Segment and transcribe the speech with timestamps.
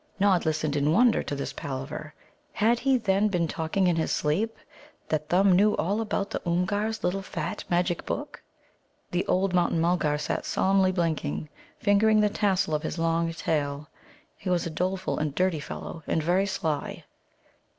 [0.19, 2.15] Nod listened in wonder to this palaver.
[2.53, 4.57] Had he, then, been talking in his sleep,
[5.09, 8.41] that Thumb knew all about the Oomgar's little fat magic book?
[9.11, 13.89] The old Mountain mulgar sat solemnly blinking, fingering the tassel of his long tail.
[14.35, 17.03] He was a doleful and dirty fellow, and very sly.